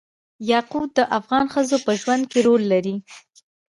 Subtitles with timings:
[0.51, 2.95] یاقوت د افغان ښځو په ژوند کې رول لري.